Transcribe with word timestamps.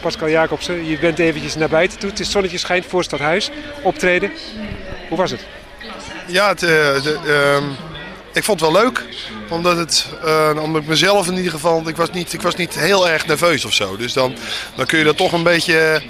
Pascal 0.00 0.28
Jacobsen. 0.28 0.86
Je 0.86 0.98
bent 0.98 1.18
eventjes 1.18 1.54
naar 1.54 1.68
buiten 1.68 1.98
toe. 1.98 2.10
Het 2.10 2.20
is 2.20 2.30
zonnetje 2.30 2.58
schijnt 2.58 2.86
voor 2.86 3.04
Stadhuis. 3.04 3.50
Optreden. 3.82 4.30
Hoe 5.08 5.18
was 5.18 5.30
het? 5.30 5.40
Ja, 6.26 6.48
het, 6.48 6.62
eh, 6.62 6.96
ehm, 6.96 7.64
ik 8.32 8.44
vond 8.44 8.60
het 8.60 8.70
wel 8.70 8.82
leuk. 8.82 9.04
Omdat, 9.48 9.76
het, 9.76 10.06
eh, 10.24 10.58
omdat 10.62 10.82
ik 10.82 10.88
mezelf 10.88 11.26
in 11.26 11.36
ieder 11.36 11.52
geval... 11.52 11.88
Ik 11.88 11.96
was, 11.96 12.10
niet, 12.10 12.32
ik 12.32 12.42
was 12.42 12.54
niet 12.54 12.78
heel 12.78 13.08
erg 13.08 13.26
nerveus 13.26 13.64
of 13.64 13.72
zo. 13.72 13.96
Dus 13.96 14.12
dan, 14.12 14.34
dan 14.74 14.86
kun 14.86 14.98
je 14.98 15.04
dat 15.04 15.16
toch 15.16 15.32
een 15.32 15.42
beetje 15.42 16.02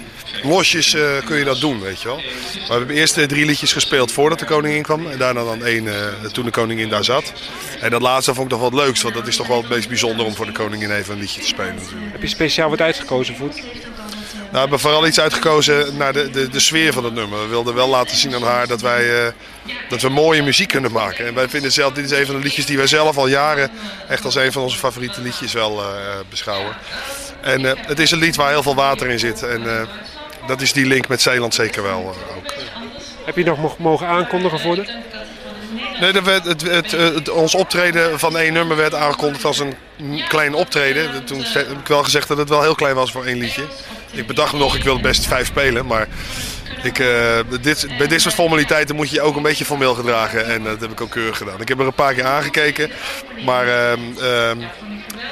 losjes 0.47 0.93
eh, 0.93 1.25
kun 1.25 1.37
je 1.37 1.43
dat 1.43 1.59
doen, 1.59 1.79
weet 1.79 2.01
je 2.01 2.07
wel. 2.07 2.15
Maar 2.15 2.67
we 2.67 2.73
hebben 2.73 2.95
eerst 2.95 3.17
eh, 3.17 3.23
drie 3.23 3.45
liedjes 3.45 3.73
gespeeld 3.73 4.11
voordat 4.11 4.39
de 4.39 4.45
koningin 4.45 4.81
kwam. 4.81 5.07
En 5.07 5.17
daarna 5.17 5.43
dan 5.43 5.65
één 5.65 5.87
eh, 5.87 6.29
toen 6.31 6.45
de 6.45 6.51
koningin 6.51 6.89
daar 6.89 7.03
zat. 7.03 7.33
En 7.81 7.89
dat 7.89 8.01
laatste 8.01 8.33
vond 8.33 8.45
ik 8.45 8.51
toch 8.51 8.59
wel 8.59 8.79
het 8.79 8.87
leukst. 8.87 9.03
Want 9.03 9.15
dat 9.15 9.27
is 9.27 9.35
toch 9.35 9.47
wel 9.47 9.57
het 9.57 9.69
meest 9.69 9.87
bijzonder 9.87 10.25
om 10.25 10.35
voor 10.35 10.45
de 10.45 10.51
koningin 10.51 10.91
even 10.91 11.13
een 11.13 11.19
liedje 11.19 11.41
te 11.41 11.47
spelen 11.47 11.75
natuurlijk. 11.75 12.11
Heb 12.11 12.21
je 12.21 12.27
speciaal 12.27 12.69
wat 12.69 12.81
uitgekozen 12.81 13.35
voor? 13.35 13.47
Nou, 13.47 14.51
we 14.51 14.57
hebben 14.57 14.79
vooral 14.79 15.07
iets 15.07 15.19
uitgekozen 15.19 15.97
naar 15.97 16.13
de, 16.13 16.29
de, 16.29 16.49
de 16.49 16.59
sfeer 16.59 16.93
van 16.93 17.03
het 17.03 17.13
nummer. 17.13 17.41
We 17.41 17.47
wilden 17.47 17.73
wel 17.73 17.87
laten 17.87 18.17
zien 18.17 18.35
aan 18.35 18.43
haar 18.43 18.67
dat 18.67 18.81
wij 18.81 19.33
dat 19.89 20.01
we 20.01 20.09
mooie 20.09 20.43
muziek 20.43 20.67
kunnen 20.67 20.91
maken. 20.91 21.27
En 21.27 21.33
wij 21.33 21.49
vinden 21.49 21.71
zelf, 21.71 21.93
dit 21.93 22.11
is 22.11 22.19
een 22.19 22.25
van 22.25 22.35
de 22.35 22.41
liedjes 22.41 22.65
die 22.65 22.77
wij 22.77 22.87
zelf 22.87 23.17
al 23.17 23.27
jaren 23.27 23.69
echt 24.07 24.25
als 24.25 24.35
een 24.35 24.51
van 24.51 24.61
onze 24.61 24.77
favoriete 24.77 25.21
liedjes 25.21 25.53
wel 25.53 25.83
beschouwen. 26.29 26.75
En 27.41 27.63
het 27.63 27.99
is 27.99 28.11
een 28.11 28.19
lied 28.19 28.35
waar 28.35 28.49
heel 28.49 28.63
veel 28.63 28.75
water 28.75 29.09
in 29.09 29.19
zit. 29.19 29.43
En 29.43 29.87
dat 30.47 30.61
is 30.61 30.73
die 30.73 30.85
link 30.85 31.07
met 31.07 31.21
Zeeland 31.21 31.53
zeker 31.53 31.83
wel 31.83 31.99
eh, 31.99 32.37
ook. 32.37 32.53
Heb 33.25 33.35
je 33.35 33.43
nog 33.43 33.59
mo- 33.59 33.75
mogen 33.77 34.07
aankondigen 34.07 34.59
voor 34.59 34.75
de? 34.75 34.95
Nee, 35.99 36.11
dat 36.11 36.23
werd, 36.23 36.45
het, 36.45 36.61
het, 36.61 36.91
het- 36.91 37.29
ons 37.29 37.55
optreden 37.55 38.19
van 38.19 38.37
één 38.37 38.53
nummer 38.53 38.77
werd 38.77 38.93
aangekondigd 38.93 39.45
als 39.45 39.59
een 39.59 39.75
klein 40.27 40.53
optreden. 40.53 41.23
Toen 41.25 41.41
heb 41.43 41.71
ik 41.79 41.87
wel 41.87 42.03
gezegd 42.03 42.27
dat 42.27 42.37
het 42.37 42.49
wel 42.49 42.61
heel 42.61 42.75
klein 42.75 42.95
was 42.95 43.11
voor 43.11 43.25
één 43.25 43.37
liedje. 43.37 43.63
Ik 44.11 44.27
bedacht 44.27 44.53
nog, 44.53 44.75
ik 44.75 44.83
wil 44.83 44.99
best 44.99 45.27
vijf 45.27 45.47
spelen, 45.47 45.85
maar 45.85 46.07
ik, 46.83 46.99
eh, 46.99 47.39
dit, 47.61 47.87
bij 47.97 48.07
dit 48.07 48.21
soort 48.21 48.33
formaliteiten 48.33 48.95
moet 48.95 49.09
je 49.09 49.15
je 49.15 49.21
ook 49.21 49.35
een 49.35 49.41
beetje 49.41 49.65
formeel 49.65 49.93
gedragen. 49.93 50.45
En 50.45 50.63
dat 50.63 50.81
heb 50.81 50.91
ik 50.91 51.01
ook 51.01 51.09
keurig 51.11 51.37
gedaan. 51.37 51.61
Ik 51.61 51.67
heb 51.67 51.79
er 51.79 51.85
een 51.85 51.93
paar 51.93 52.13
keer 52.13 52.25
aangekeken, 52.25 52.89
maar 53.45 53.67
ehm, 53.67 53.99
ehm, 54.21 54.57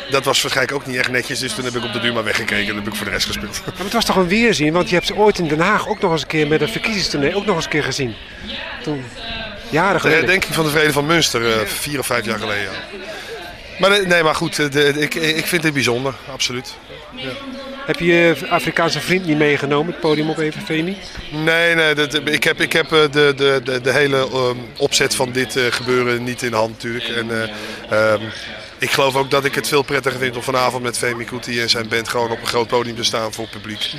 dat 0.09 0.25
was 0.25 0.41
waarschijnlijk 0.41 0.77
ook 0.77 0.85
niet 0.85 0.97
echt 0.97 1.11
netjes. 1.11 1.39
Dus 1.39 1.53
toen 1.53 1.65
heb 1.65 1.75
ik 1.75 1.83
op 1.83 1.93
de 1.93 1.99
duur 1.99 2.13
maar 2.13 2.23
weggekeken 2.23 2.69
en 2.69 2.75
heb 2.75 2.87
ik 2.87 2.95
voor 2.95 3.05
de 3.05 3.11
rest 3.11 3.25
gespeeld. 3.25 3.61
Maar 3.65 3.83
het 3.83 3.93
was 3.93 4.05
toch 4.05 4.15
een 4.15 4.27
weerzien, 4.27 4.73
want 4.73 4.89
je 4.89 4.95
hebt 4.95 5.07
ze 5.07 5.15
ooit 5.15 5.39
in 5.39 5.47
Den 5.47 5.59
Haag 5.59 5.87
ook 5.87 5.99
nog 6.01 6.11
eens 6.11 6.21
een 6.21 6.27
keer 6.27 6.47
met 6.47 6.61
een 6.61 6.69
verkiezingstournee 6.69 7.35
ook 7.35 7.45
nog 7.45 7.55
eens 7.55 7.65
een 7.65 7.71
keer 7.71 7.83
gezien. 7.83 8.15
Toen, 8.83 9.03
jaren 9.69 9.93
De 9.93 9.99
geleden. 9.99 10.19
herdenking 10.19 10.53
van 10.55 10.63
de 10.65 10.71
Vrede 10.71 10.91
van 10.93 11.05
Münster, 11.05 11.51
eh, 11.51 11.65
vier 11.65 11.99
of 11.99 12.05
vijf 12.05 12.25
jaar 12.25 12.39
geleden. 12.39 12.71
Ja. 12.71 12.97
Maar 13.79 13.91
eh, 13.91 14.05
nee, 14.07 14.23
maar 14.23 14.35
goed, 14.35 14.59
eh, 14.59 14.71
de, 14.71 14.87
ik, 14.87 15.15
ik 15.15 15.45
vind 15.45 15.61
dit 15.61 15.73
bijzonder, 15.73 16.13
absoluut. 16.31 16.73
Heb 17.85 17.99
je 17.99 18.05
je 18.05 18.35
Afrikaanse 18.49 18.99
vriend 18.99 19.25
niet 19.25 19.37
meegenomen, 19.37 19.91
het 19.91 20.01
podium 20.01 20.29
op 20.29 20.37
even, 20.37 20.61
Femi? 20.61 20.97
Nee, 21.31 21.75
nee 21.75 21.95
dat, 21.95 22.13
ik 22.13 22.43
heb, 22.43 22.61
ik 22.61 22.73
heb 22.73 22.91
eh, 22.91 23.01
de, 23.11 23.33
de, 23.35 23.61
de, 23.63 23.81
de 23.81 23.91
hele 23.91 24.17
ehm, 24.17 24.57
opzet 24.77 25.15
van 25.15 25.31
dit 25.31 25.55
eh, 25.55 25.63
gebeuren 25.69 26.23
niet 26.23 26.41
in 26.41 26.51
de 26.51 26.57
hand 26.57 26.71
natuurlijk. 26.71 27.07
En, 27.07 27.31
eh, 27.31 28.13
ehm, 28.13 28.21
ik 28.77 28.91
geloof 28.91 29.15
ook 29.15 29.31
dat 29.31 29.45
ik 29.45 29.55
het 29.55 29.67
veel 29.67 29.81
prettiger 29.81 30.19
vind 30.19 30.35
om 30.35 30.41
vanavond 30.41 30.83
met 30.83 30.97
Femi 30.97 31.23
Kuti 31.23 31.61
en 31.61 31.69
zijn 31.69 31.87
band 31.87 32.07
gewoon 32.07 32.31
op 32.31 32.41
een 32.41 32.47
groot 32.47 32.67
podium 32.67 32.95
te 32.95 33.03
staan 33.03 33.33
voor 33.33 33.43
het 33.43 33.53
publiek. 33.53 33.91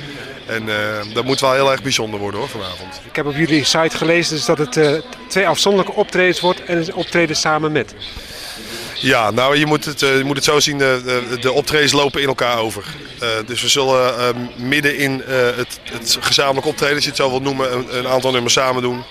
En 0.45 0.69
eh, 0.69 1.13
dat 1.13 1.23
moet 1.23 1.39
wel 1.39 1.53
heel 1.53 1.71
erg 1.71 1.83
bijzonder 1.83 2.19
worden 2.19 2.39
hoor 2.39 2.49
vanavond. 2.49 3.01
Ik 3.09 3.15
heb 3.15 3.25
op 3.25 3.35
jullie 3.35 3.63
site 3.63 3.97
gelezen 3.97 4.35
dus 4.35 4.45
dat 4.45 4.57
het 4.57 5.03
twee 5.27 5.47
afzonderlijke 5.47 5.99
optredens 5.99 6.39
wordt 6.39 6.63
en 6.63 6.77
een 6.77 6.93
optreden 6.93 7.35
samen 7.35 7.71
met. 7.71 7.93
Ja, 8.99 9.31
nou 9.31 9.57
je 9.57 9.65
moet 9.65 9.85
het, 9.85 10.01
eh, 10.01 10.17
je 10.17 10.23
moet 10.23 10.35
het 10.35 10.45
zo 10.45 10.59
zien, 10.59 10.77
de, 10.77 11.01
de, 11.05 11.37
de 11.39 11.51
optredens 11.51 11.91
lopen 11.91 12.21
in 12.21 12.27
elkaar 12.27 12.57
over. 12.57 12.83
Eh, 13.19 13.29
dus 13.45 13.61
we 13.61 13.67
zullen 13.67 14.17
eh, 14.19 14.29
midden 14.55 14.97
in 14.97 15.23
eh, 15.23 15.35
het, 15.55 15.79
het 15.91 16.17
gezamenlijk 16.19 16.67
optreden, 16.67 16.95
als 16.95 17.03
je 17.03 17.09
het 17.09 17.19
zo 17.19 17.29
wilt 17.29 17.43
noemen, 17.43 17.97
een, 17.97 18.07
aantal 18.07 18.31
nummers 18.31 18.53
samen 18.53 18.81
doen. 18.81 19.03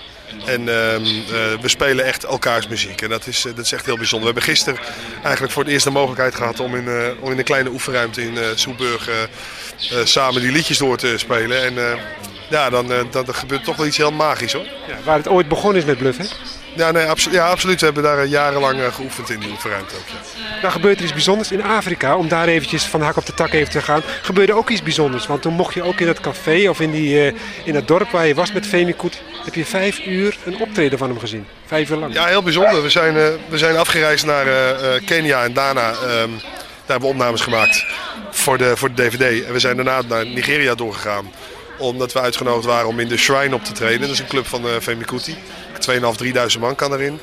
En 0.45 0.69
ehm, 0.69 1.03
eh, 1.03 1.61
we 1.61 1.69
spelen 1.69 2.05
echt 2.05 2.23
elkaars 2.23 2.67
muziek. 2.67 3.01
En 3.01 3.09
dat 3.09 3.27
is, 3.27 3.45
eh, 3.45 3.55
dat 3.55 3.65
is 3.65 3.71
echt 3.71 3.85
heel 3.85 3.97
bijzonder. 3.97 4.27
We 4.27 4.33
hebben 4.33 4.53
gisteren 4.55 4.79
eigenlijk 5.23 5.53
voor 5.53 5.63
het 5.63 5.71
eerst 5.71 5.83
de 5.83 5.91
mogelijkheid 5.91 6.35
gehad 6.35 6.59
om 6.59 6.75
in, 6.75 6.87
eh, 6.87 7.07
om 7.19 7.31
in 7.31 7.37
een 7.37 7.43
kleine 7.43 7.69
oefenruimte 7.69 8.21
in 8.21 8.37
eh 8.37 8.43
Soeburg 8.55 9.09
eh, 9.09 9.23
eh, 9.99 10.05
samen 10.05 10.41
die 10.41 10.51
liedjes 10.51 10.77
door 10.77 10.97
te 10.97 11.13
spelen. 11.17 11.63
En 11.63 11.77
eh, 11.77 11.99
ja, 12.49 12.69
dan, 12.69 12.91
eh, 12.91 12.99
dan, 13.11 13.35
gebeurt 13.35 13.63
toch 13.63 13.75
wel 13.75 13.85
iets 13.85 13.97
heel 13.97 14.11
magisch 14.11 14.53
hoor. 14.53 14.67
Ja, 14.87 14.97
waar 15.03 15.17
het 15.17 15.27
ooit 15.27 15.47
begonnen 15.47 15.81
is 15.81 15.87
met 15.87 15.97
Bluff, 15.97 16.17
hè? 16.17 16.25
Ja, 16.77 16.91
nee, 16.91 17.07
ja 17.31 17.47
absoluut. 17.49 17.79
We 17.79 17.85
hebben 17.85 18.03
daar 18.03 18.19
eh, 18.19 18.29
jarenlang 18.29 18.81
eh, 18.81 18.93
geoefend 18.93 19.29
in 19.29 19.39
die 19.39 19.49
oefenruimte 19.49 19.95
ook. 19.95 20.07
ja. 20.07 20.61
Dan 20.61 20.71
gebeurt 20.71 20.97
er 20.97 21.03
iets 21.03 21.13
bijzonders 21.13 21.51
in 21.51 21.63
Afrika, 21.63 22.15
om 22.15 22.27
daar 22.27 22.47
eventjes 22.47 22.83
van 22.83 23.01
hak 23.01 23.17
op 23.17 23.25
de 23.25 23.33
tak 23.33 23.53
even 23.53 23.71
te 23.71 23.81
gaan. 23.81 24.01
Gebeurde 24.21 24.53
ook 24.53 24.69
iets 24.69 24.83
bijzonders, 24.83 25.27
want 25.27 25.41
toen 25.41 25.53
mocht 25.53 25.73
je 25.73 25.83
ook 25.83 25.99
in 25.99 26.05
dat 26.05 26.19
café 26.19 26.69
of 26.69 26.79
in, 26.79 26.91
die, 26.91 27.27
eh, 27.27 27.33
in 27.63 27.73
dat 27.73 27.87
dorp 27.87 28.09
waar 28.11 28.27
je 28.27 28.35
was 28.35 28.51
met 28.51 28.67
Femi 28.67 28.93
Koet, 28.93 29.21
heb 29.45 29.55
je 29.55 29.65
vijf 29.65 30.05
uur 30.05 30.37
een 30.45 30.59
optreden 30.59 30.97
van 30.97 31.09
hem 31.09 31.19
gezien. 31.19 31.47
Vijf 31.65 31.89
uur 31.89 31.97
lang. 31.97 32.13
Ja, 32.13 32.25
heel 32.25 32.43
bijzonder. 32.43 32.81
We 32.83 32.89
zijn, 32.89 33.13
we 33.49 33.57
zijn 33.57 33.77
afgereisd 33.77 34.25
naar 34.25 34.45
Kenia 35.05 35.43
en 35.43 35.53
daarna 35.53 35.91
ehm, 35.91 36.29
daar 36.87 36.99
hebben 36.99 37.09
we 37.09 37.15
opnames 37.15 37.41
gemaakt 37.41 37.85
voor 38.31 38.57
de, 38.57 38.77
voor 38.77 38.93
de 38.93 39.09
DVD. 39.09 39.45
En 39.45 39.53
we 39.53 39.59
zijn 39.59 39.75
daarna 39.75 40.01
naar 40.01 40.25
Nigeria 40.25 40.75
doorgegaan. 40.75 41.31
Omdat 41.77 42.13
we 42.13 42.21
uitgenodigd 42.21 42.65
waren 42.65 42.87
om 42.87 42.99
in 42.99 43.07
de 43.07 43.17
Shrine 43.17 43.55
op 43.55 43.63
te 43.63 43.71
treden. 43.71 44.01
Dat 44.01 44.09
is 44.09 44.19
een 44.19 44.27
club 44.27 44.47
van 44.47 44.65
uh, 44.65 44.71
Femi 44.81 45.03
Kuti. 45.03 45.35
2.500, 45.79 46.53
3.000 46.53 46.59
man 46.59 46.75
kan 46.75 46.93
erin. 46.93 47.19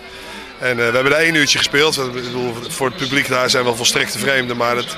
En 0.59 0.71
eh, 0.71 0.77
we 0.77 0.83
hebben 0.83 1.11
daar 1.11 1.21
één 1.21 1.35
uurtje 1.35 1.59
gespeeld. 1.59 1.97
Ik 1.97 2.13
bedoel, 2.13 2.55
voor 2.69 2.87
het 2.87 2.97
publiek 2.97 3.29
daar 3.29 3.51
zijn 3.51 3.65
wel 3.65 3.77
volstrekte 3.77 4.19
vreemden. 4.19 4.57
Maar 4.57 4.77
het, 4.77 4.97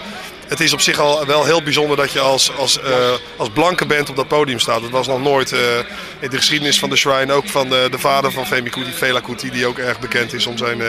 het 0.49 0.61
is 0.61 0.73
op 0.73 0.81
zich 0.81 0.99
al 0.99 1.27
wel 1.27 1.45
heel 1.45 1.63
bijzonder 1.63 1.97
dat 1.97 2.13
je 2.13 2.21
als, 2.21 2.57
als, 2.57 2.81
eh, 2.81 3.13
als 3.37 3.51
blanke 3.51 3.87
band 3.87 4.11
op 4.11 4.17
dat 4.17 4.29
podium 4.29 4.59
staat. 4.59 4.81
Dat 4.81 4.91
was 4.91 5.07
nog 5.07 5.23
nooit 5.23 5.53
eh, 5.53 5.61
in 6.19 6.31
de 6.31 6.37
geschiedenis 6.37 6.79
van 6.79 6.91
de 6.91 6.97
Shrine. 6.97 7.33
Ook 7.33 7.49
van 7.49 7.69
de, 7.69 7.89
de 7.91 7.99
vader 7.99 8.33
van 8.33 8.47
Femi 8.47 8.71
Kuti, 8.71 8.93
Fela 8.93 9.21
Kuti, 9.21 9.51
die 9.51 9.67
ook 9.67 9.79
erg 9.79 9.99
bekend 9.99 10.33
is 10.33 10.47
om 10.47 10.59
zijn, 10.59 10.83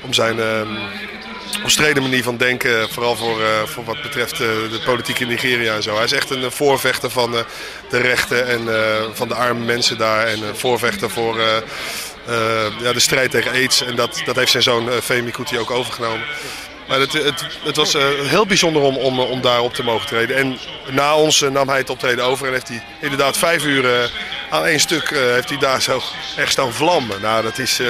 om 0.00 0.12
zijn 0.12 0.40
ehm, 0.40 0.68
omstreden 1.62 2.02
manier 2.02 2.22
van 2.22 2.36
denken. 2.36 2.88
Vooral 2.90 3.16
voor, 3.16 3.42
eh, 3.42 3.62
voor 3.64 3.84
wat 3.84 4.02
betreft 4.02 4.32
eh, 4.32 4.38
de 4.38 4.80
politiek 4.84 5.18
in 5.18 5.28
Nigeria 5.28 5.74
en 5.74 5.82
zo. 5.82 5.94
Hij 5.94 6.04
is 6.04 6.12
echt 6.12 6.30
een 6.30 6.44
eh, 6.44 6.50
voorvechter 6.50 7.10
van 7.10 7.30
de 7.90 7.98
rechten 7.98 8.46
en 8.46 8.68
van 9.14 9.28
de 9.28 9.34
arme 9.34 9.64
mensen 9.64 9.98
daar. 9.98 10.26
En 10.26 10.42
een 10.42 10.56
voorvechter 10.56 11.10
voor 11.10 11.40
ja, 12.80 12.92
de 12.92 13.00
strijd 13.00 13.30
tegen 13.30 13.50
aids. 13.50 13.82
En 13.82 13.96
dat, 13.96 14.22
dat 14.24 14.36
heeft 14.36 14.50
zijn 14.50 14.62
zoon 14.62 14.90
Femi 15.02 15.30
Kuti 15.30 15.58
ook 15.58 15.70
overgenomen. 15.70 16.26
Maar 16.88 17.00
het, 17.00 17.12
het, 17.12 17.46
het 17.62 17.76
was 17.76 17.92
heel 18.26 18.46
bijzonder 18.46 18.82
om, 18.82 18.96
om, 18.96 19.20
om 19.20 19.40
daar 19.40 19.60
op 19.60 19.74
te 19.74 19.82
mogen 19.82 20.06
treden. 20.06 20.36
En 20.36 20.58
na 20.90 21.16
ons 21.16 21.40
nam 21.40 21.68
hij 21.68 21.78
het 21.78 21.90
optreden 21.90 22.24
over 22.24 22.46
en 22.46 22.52
heeft 22.52 22.68
hij 22.68 22.82
inderdaad 23.00 23.36
vijf 23.36 23.64
uur 23.64 24.10
aan 24.50 24.64
één 24.64 24.80
stuk 24.80 25.10
heeft 25.10 25.48
hij 25.48 25.58
daar 25.58 25.82
zo 25.82 26.02
echt 26.36 26.52
staan 26.52 26.72
vlammen. 26.72 27.20
Nou, 27.20 27.42
dat 27.42 27.58
is 27.58 27.80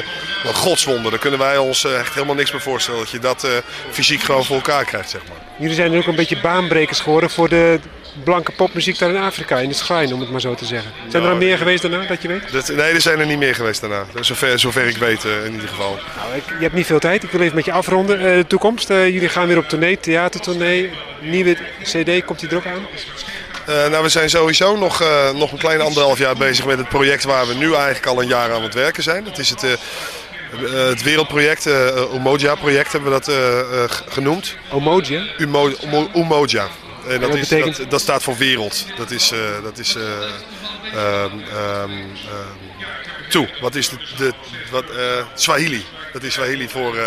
een 0.44 0.54
godswonder. 0.54 1.10
Daar 1.10 1.20
kunnen 1.20 1.38
wij 1.38 1.58
ons 1.58 1.84
eh, 1.84 1.98
echt 1.98 2.14
helemaal 2.14 2.34
niks 2.34 2.52
meer 2.52 2.60
voorstellen. 2.60 3.00
Dat 3.00 3.10
je 3.10 3.18
dat 3.18 3.44
eh, 3.44 3.50
fysiek 3.90 4.22
gewoon 4.22 4.44
voor 4.44 4.56
elkaar 4.56 4.84
krijgt, 4.84 5.10
zeg 5.10 5.20
maar. 5.28 5.36
Jullie 5.58 5.74
zijn 5.74 5.96
ook 5.96 6.06
een 6.06 6.14
beetje 6.14 6.40
baanbrekers 6.40 7.00
geworden 7.00 7.30
voor 7.30 7.48
de 7.48 7.80
blanke 8.24 8.52
popmuziek 8.52 8.98
daar 8.98 9.10
in 9.10 9.16
Afrika, 9.16 9.58
in 9.58 9.68
de 9.68 9.74
schijn, 9.74 10.12
om 10.12 10.20
het 10.20 10.30
maar 10.30 10.40
zo 10.40 10.54
te 10.54 10.64
zeggen. 10.64 10.90
Zijn 11.08 11.22
er 11.22 11.30
al 11.30 11.36
meer 11.36 11.58
geweest 11.58 11.82
daarna, 11.82 12.06
dat 12.06 12.22
je 12.22 12.28
weet? 12.28 12.52
Dat, 12.52 12.68
nee, 12.68 12.92
er 12.92 13.00
zijn 13.00 13.18
er 13.18 13.26
niet 13.26 13.38
meer 13.38 13.54
geweest 13.54 13.80
daarna. 13.80 14.04
Zover, 14.20 14.58
zover 14.58 14.86
ik 14.86 14.96
weet 14.96 15.24
eh, 15.24 15.44
in 15.44 15.52
ieder 15.52 15.68
geval. 15.68 15.98
Nou, 16.16 16.36
ik, 16.36 16.44
je 16.46 16.62
hebt 16.62 16.74
niet 16.74 16.86
veel 16.86 16.98
tijd. 16.98 17.22
Ik 17.22 17.30
wil 17.30 17.40
even 17.40 17.56
met 17.56 17.64
je 17.64 17.72
afronden. 17.72 18.18
De 18.18 18.44
toekomst. 18.46 18.88
Jullie 18.88 19.28
gaan 19.28 19.46
weer 19.46 19.58
op 19.58 19.68
tournee, 19.68 20.00
theatertournee. 20.00 20.90
Nieuwe 21.20 21.56
CD, 21.82 22.24
komt 22.24 22.40
die 22.40 22.48
er 22.48 22.56
ook 22.56 22.66
aan? 22.66 22.86
Nou, 23.90 24.02
we 24.02 24.08
zijn 24.08 24.30
sowieso 24.30 24.76
nog, 24.76 25.04
nog 25.34 25.52
een 25.52 25.58
kleine 25.58 25.82
anderhalf 25.82 26.18
jaar 26.18 26.36
bezig 26.36 26.66
met 26.66 26.78
het 26.78 26.88
project 26.88 27.24
waar 27.24 27.46
we 27.46 27.54
nu 27.54 27.74
eigenlijk 27.74 28.06
al 28.06 28.22
een 28.22 28.28
jaar 28.28 28.52
aan 28.52 28.62
het 28.62 28.74
werken 28.74 29.02
zijn. 29.02 29.24
Dat 29.24 29.38
is 29.38 29.50
het, 29.50 29.64
het 30.58 31.02
wereldproject, 31.02 31.66
uh, 31.66 32.14
Umoja-project 32.14 32.92
hebben 32.92 33.12
we 33.12 33.18
dat 33.18 33.28
eh, 33.28 33.82
eh, 33.84 33.90
genoemd. 34.08 34.56
Omoji, 34.72 35.30
Umo, 35.38 35.70
Umo- 35.84 36.10
Umoja. 36.14 36.68
En 37.08 37.20
dat, 37.20 37.34
is, 37.34 37.48
betekent? 37.48 37.76
dat, 37.76 37.90
dat 37.90 38.00
staat 38.00 38.22
voor 38.22 38.36
wereld. 38.36 38.86
Dat 38.96 39.10
is, 39.10 39.30
eh, 39.32 39.38
dat 39.62 39.78
is 39.78 39.94
eh, 39.96 40.02
ehm, 40.94 41.90
toe. 43.28 43.48
Wat 43.60 43.74
is 43.74 43.88
de, 43.88 43.96
de 44.16 44.32
wat, 44.70 44.84
eh, 44.90 45.24
Swahili? 45.34 45.84
Dat 46.12 46.22
is 46.22 46.32
Swahili 46.32 46.68
voor, 46.68 46.96
eh, 46.96 47.04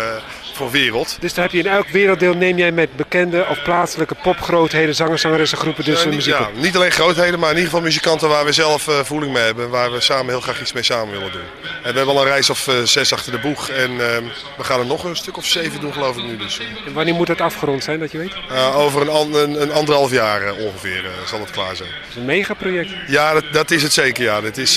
voor 0.54 0.70
wereld. 0.70 1.16
Dus 1.20 1.34
daar 1.34 1.44
heb 1.44 1.52
je 1.52 1.58
in 1.58 1.66
elk 1.66 1.88
werelddeel 1.88 2.34
neem 2.34 2.58
jij 2.58 2.72
met 2.72 2.96
bekende 2.96 3.46
of 3.50 3.62
plaatselijke 3.62 4.14
popgrootheden, 4.22 4.94
zangers, 4.94 5.20
zangeressen, 5.22 5.58
groepen 5.58 5.84
dus 5.84 6.04
niet, 6.04 6.14
muziek 6.14 6.34
ja, 6.34 6.48
niet 6.54 6.76
alleen 6.76 6.90
grootheden, 6.90 7.38
maar 7.38 7.50
in 7.50 7.56
ieder 7.56 7.70
geval 7.70 7.84
muzikanten 7.84 8.28
waar 8.28 8.44
we 8.44 8.52
zelf 8.52 8.88
eh, 8.88 8.98
voeling 9.02 9.32
mee 9.32 9.42
hebben. 9.42 9.70
Waar 9.70 9.92
we 9.92 10.00
samen 10.00 10.28
heel 10.28 10.40
graag 10.40 10.60
iets 10.60 10.72
mee 10.72 10.82
samen 10.82 11.10
willen 11.14 11.32
doen. 11.32 11.40
En 11.62 11.90
we 11.92 11.96
hebben 11.96 12.14
al 12.14 12.20
een 12.20 12.26
reis 12.28 12.50
of 12.50 12.68
eh, 12.68 12.74
zes 12.82 13.12
achter 13.12 13.32
de 13.32 13.38
boeg. 13.38 13.68
En 13.68 13.90
ehm, 13.90 14.24
we 14.56 14.64
gaan 14.64 14.80
er 14.80 14.86
nog 14.86 15.04
een 15.04 15.16
stuk 15.16 15.36
of 15.36 15.46
zeven 15.46 15.80
doen 15.80 15.92
geloof 15.92 16.16
ik 16.16 16.24
nu. 16.24 16.36
Dus, 16.36 16.60
En 16.86 16.92
wanneer 16.92 17.14
moet 17.14 17.26
dat 17.26 17.40
afgerond 17.40 17.84
zijn, 17.84 17.98
dat 18.00 18.12
je 18.12 18.18
weet? 18.18 18.32
Het 18.48 18.74
over 18.74 19.00
een, 19.00 19.08
an- 19.08 19.34
een, 19.34 19.62
een 19.62 19.72
anderhalf 19.72 20.10
jaar 20.10 20.52
ongeveer 20.54 21.04
zal 21.26 21.40
het 21.40 21.50
klaar 21.50 21.76
zijn. 21.76 21.88
is 22.10 22.16
een 22.16 22.24
megaproject. 22.24 22.90
Ja, 23.06 23.32
dat, 23.32 23.44
dat 23.52 23.70
is 23.70 23.82
het 23.82 23.92
zeker. 23.92 24.24
Ja. 24.24 24.42
Het, 24.42 24.58
is, 24.58 24.76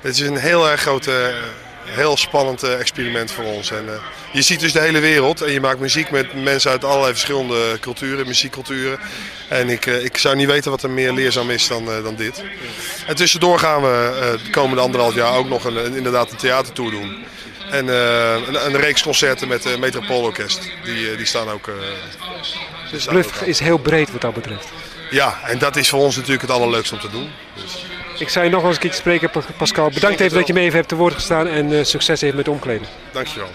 het 0.00 0.14
is 0.14 0.20
een 0.20 0.36
heel 0.36 0.70
erg 0.70 0.80
grote, 0.80 1.34
heel 1.84 2.16
spannend 2.16 2.62
eh, 2.62 2.78
experiment 2.80 3.32
voor 3.32 3.44
ons. 3.44 3.70
En, 3.70 3.88
eh, 3.88 3.94
je 4.32 4.42
ziet 4.42 4.60
dus 4.60 4.72
de 4.72 4.80
hele 4.80 5.00
wereld 5.00 5.40
en 5.42 5.52
je 5.52 5.60
maakt 5.60 5.78
muziek 5.80 6.10
met 6.10 6.42
mensen 6.42 6.70
uit 6.70 6.84
allerlei 6.84 7.12
verschillende 7.12 7.78
culturen, 7.80 8.26
muziekculturen. 8.26 8.98
En 9.48 9.68
ik, 9.68 9.86
eh, 9.86 10.04
ik 10.04 10.16
zou 10.18 10.36
niet 10.36 10.46
weten 10.46 10.70
wat 10.70 10.82
er 10.82 10.90
meer 10.90 11.12
leerzaam 11.12 11.50
is 11.50 11.66
dan, 11.68 11.84
dan 11.84 12.14
dit. 12.16 12.42
En 13.06 13.16
tussendoor 13.16 13.58
gaan 13.58 13.82
we 13.82 14.38
de 14.44 14.50
komende 14.50 14.82
anderhalf 14.82 15.14
jaar 15.14 15.34
ook 15.36 15.48
nog 15.48 15.64
een, 15.64 15.76
een- 15.84 15.96
inderdaad 15.96 16.30
een 16.30 16.36
theatertour 16.36 16.90
doen. 16.90 17.24
En 17.70 17.86
een, 17.88 18.66
een 18.66 18.76
reeks 18.76 19.02
concerten 19.02 19.48
met 19.48 19.62
de 19.62 19.76
Metropoolorkest. 19.78 20.60
Die, 20.84 21.16
die 21.16 21.26
staan 21.26 21.48
ook... 21.50 21.70
staan 22.96 23.14
Bluff 23.14 23.42
is 23.42 23.58
heel 23.58 23.78
breed 23.78 24.12
wat 24.12 24.20
dat 24.20 24.34
betreft. 24.34 24.68
Ja, 25.10 25.38
en 25.44 25.58
dat 25.58 25.76
is 25.76 25.88
voor 25.88 26.00
ons 26.00 26.16
natuurlijk 26.16 26.42
het 26.42 26.50
allerleukste 26.50 26.94
om 26.94 27.00
te 27.00 27.10
doen. 27.10 27.30
Ik 28.24 28.30
zou 28.30 28.44
je 28.44 28.50
nog 28.50 28.64
eens 28.64 28.78
een 28.82 28.92
spreken, 28.92 29.30
Pa- 29.30 29.40
Pascal. 29.58 29.90
Bedankt 29.90 30.20
even 30.20 30.38
dat 30.38 30.46
je 30.46 30.52
me 30.52 30.60
even 30.60 30.76
hebt 30.76 30.88
te 30.88 30.94
woord 30.96 31.14
gestaan 31.14 31.46
en 31.46 31.72
eh, 31.78 31.84
succes 31.84 32.20
even 32.20 32.36
met 32.36 32.48
omkleden. 32.48 32.86
Dankjewel. 33.12 33.48